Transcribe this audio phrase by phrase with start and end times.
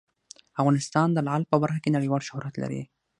[0.59, 2.81] افغانستان د لعل په برخه کې نړیوال شهرت لري.